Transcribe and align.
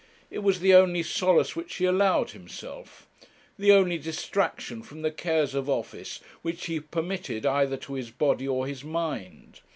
It 0.31 0.39
was 0.39 0.61
the 0.61 0.73
only 0.73 1.03
solace 1.03 1.55
which 1.55 1.75
he 1.75 1.85
allowed 1.85 2.31
himself; 2.31 3.05
the 3.59 3.71
only 3.71 3.99
distraction 3.99 4.81
from 4.81 5.03
the 5.03 5.11
cares 5.11 5.53
of 5.53 5.69
office 5.69 6.19
which 6.41 6.65
he 6.65 6.79
permitted 6.79 7.45
either 7.45 7.77
to 7.77 7.93
his 7.93 8.09
body 8.09 8.47
or 8.47 8.65
his 8.65 8.83
mind. 8.83 9.59